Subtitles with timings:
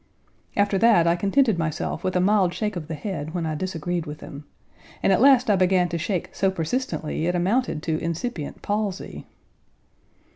[0.57, 4.07] After that I contented myself with a mild shake of the head when I disagreed
[4.07, 4.45] with him,
[5.03, 9.27] and at last I began to shake so persistently it amounted to incipient palsy.